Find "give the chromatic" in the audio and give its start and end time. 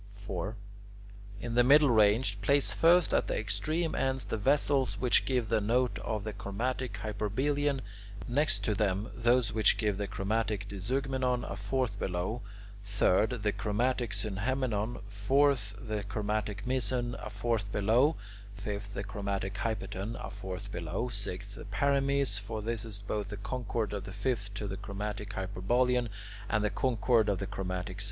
9.77-10.67